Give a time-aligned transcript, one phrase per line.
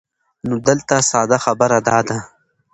[0.47, 2.17] نو دلته ساده خبره دا ده